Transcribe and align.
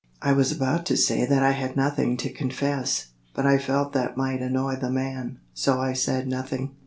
I 0.19 0.33
was 0.33 0.51
about 0.51 0.87
to 0.87 0.97
say 0.97 1.27
that 1.27 1.43
I 1.43 1.51
had 1.51 1.75
nothing 1.77 2.17
to 2.17 2.33
confess, 2.33 3.09
but 3.35 3.45
I 3.45 3.59
felt 3.59 3.93
that 3.93 4.17
might 4.17 4.41
annoy 4.41 4.77
the 4.77 4.89
man, 4.89 5.37
so 5.53 5.79
I 5.79 5.93
said 5.93 6.27
nothing. 6.27 6.71